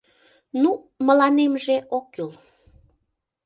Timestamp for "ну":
0.61-0.69